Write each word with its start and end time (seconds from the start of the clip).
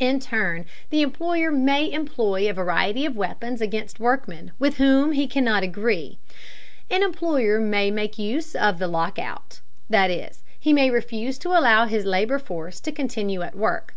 In 0.00 0.18
turn, 0.18 0.66
the 0.90 1.02
employer 1.02 1.52
may 1.52 1.88
employ 1.88 2.50
a 2.50 2.52
variety 2.52 3.06
of 3.06 3.14
weapons 3.14 3.60
against 3.60 4.00
workmen 4.00 4.50
with 4.58 4.78
whom 4.78 5.12
he 5.12 5.28
cannot 5.28 5.62
agree. 5.62 6.18
An 6.90 7.04
employer 7.04 7.60
may 7.60 7.88
make 7.88 8.18
use 8.18 8.56
of 8.56 8.80
the 8.80 8.88
lockout, 8.88 9.60
that 9.88 10.10
is, 10.10 10.42
he 10.58 10.72
may 10.72 10.90
refuse 10.90 11.38
to 11.38 11.50
allow 11.50 11.86
his 11.86 12.04
labor 12.04 12.40
force 12.40 12.80
to 12.80 12.90
continue 12.90 13.42
at 13.42 13.54
work. 13.56 13.94